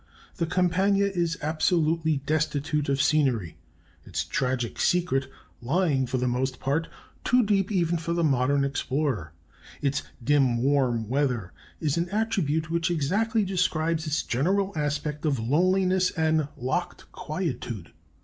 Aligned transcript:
the 0.37 0.47
Campagna 0.47 1.05
is 1.05 1.37
absolutely 1.43 2.17
destitute 2.25 2.89
of 2.89 2.99
scenery, 2.99 3.57
its 4.03 4.23
tragic 4.23 4.79
secret 4.79 5.27
lying, 5.61 6.07
for 6.07 6.17
the 6.17 6.27
most 6.27 6.59
part, 6.59 6.87
too 7.23 7.43
deep 7.43 7.71
even 7.71 7.99
for 7.99 8.11
the 8.11 8.23
modern 8.23 8.63
explorer; 8.65 9.31
its 9.79 10.01
'dim 10.23 10.63
warm 10.63 11.07
weather' 11.07 11.53
is 11.79 11.97
an 11.97 12.09
attribute 12.09 12.71
which 12.71 12.89
exactly 12.89 13.45
describes 13.45 14.07
its 14.07 14.23
general 14.23 14.73
aspect 14.75 15.23
of 15.23 15.37
loneliness 15.37 16.09
and 16.09 16.47
locked 16.57 17.11
quietude. 17.11 17.91